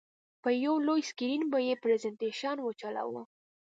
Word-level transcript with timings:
په 0.41 0.49
یو 0.65 0.75
لوی 0.87 1.01
سکرین 1.09 1.43
به 1.51 1.59
یې 1.67 1.73
پرزینټېشن 1.83 2.57
وچلوو. 2.61 3.21